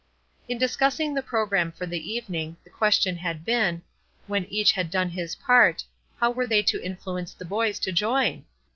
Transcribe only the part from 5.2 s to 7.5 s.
part, How were they to influence the